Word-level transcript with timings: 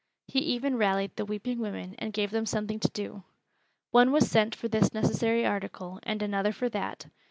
He 0.25 0.39
even 0.39 0.77
rallied 0.77 1.15
the 1.15 1.25
weeping 1.25 1.59
women 1.59 1.93
and 1.99 2.11
gave 2.11 2.31
them 2.31 2.47
something 2.47 2.79
to 2.79 2.87
do. 2.89 3.21
One 3.91 4.11
was 4.11 4.31
sent 4.31 4.55
for 4.55 4.67
this 4.67 4.95
necessary 4.95 5.45
article 5.45 5.99
and 6.01 6.23
another 6.23 6.53
for 6.53 6.69
that. 6.69 7.05